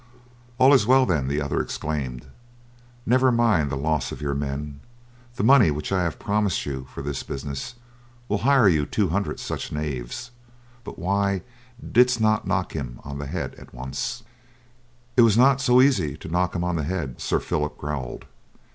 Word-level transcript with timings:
"All 0.57 0.73
is 0.73 0.87
well 0.87 1.05
then," 1.05 1.27
the 1.27 1.39
other 1.39 1.61
exclaimed. 1.61 2.25
"Never 3.05 3.31
mind 3.31 3.69
the 3.69 3.77
loss 3.77 4.11
of 4.11 4.19
your 4.19 4.33
men. 4.33 4.79
The 5.35 5.43
money 5.43 5.69
which 5.69 5.91
I 5.91 6.01
have 6.01 6.17
promised 6.17 6.65
you 6.65 6.87
for 6.91 7.03
this 7.03 7.21
business 7.21 7.75
will 8.27 8.39
hire 8.39 8.67
you 8.67 8.87
two 8.87 9.09
hundred 9.09 9.39
such 9.39 9.71
knaves; 9.71 10.31
but 10.83 10.97
why 10.97 11.43
didst 11.91 12.19
not 12.19 12.47
knock 12.47 12.73
him 12.75 12.99
on 13.03 13.19
head 13.19 13.53
at 13.59 13.75
once?" 13.75 14.23
"It 15.15 15.21
was 15.21 15.37
not 15.37 15.61
so 15.61 15.79
easy 15.83 16.17
to 16.17 16.27
knock 16.27 16.55
him 16.55 16.63
on 16.63 16.77
the 16.77 16.83
head," 16.83 17.21
Sir 17.21 17.39
Phillip 17.39 17.77
growled. 17.77 18.25